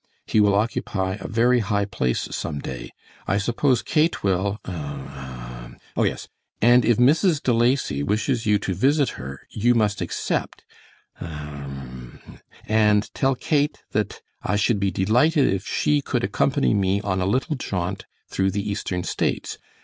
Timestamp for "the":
18.49-18.67